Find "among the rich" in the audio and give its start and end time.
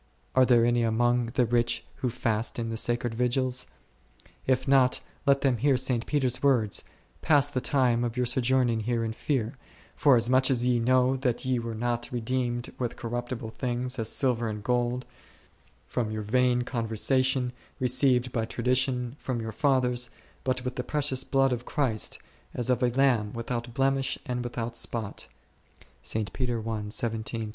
0.81-1.85